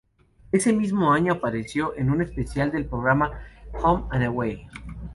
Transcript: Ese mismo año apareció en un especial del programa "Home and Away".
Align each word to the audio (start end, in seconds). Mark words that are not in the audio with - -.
Ese 0.51 0.73
mismo 0.73 1.13
año 1.13 1.31
apareció 1.33 1.95
en 1.95 2.09
un 2.09 2.23
especial 2.23 2.71
del 2.71 2.85
programa 2.87 3.39
"Home 3.83 4.05
and 4.09 4.23
Away". 4.23 4.67